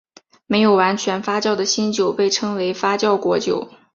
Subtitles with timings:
[0.47, 3.69] 没有完全发酵的新酒被称为发酵果酒。